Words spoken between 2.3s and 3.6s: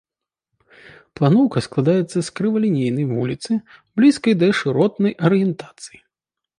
крывалінейнай вуліцы,